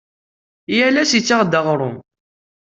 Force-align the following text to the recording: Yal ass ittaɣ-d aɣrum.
Yal 0.77 0.95
ass 1.01 1.11
ittaɣ-d 1.19 1.53
aɣrum. 1.59 1.97